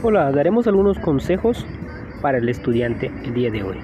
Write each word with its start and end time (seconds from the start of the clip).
Hola, 0.00 0.30
daremos 0.30 0.68
algunos 0.68 0.96
consejos 1.00 1.66
para 2.22 2.38
el 2.38 2.48
estudiante 2.48 3.10
el 3.24 3.34
día 3.34 3.50
de 3.50 3.64
hoy. 3.64 3.78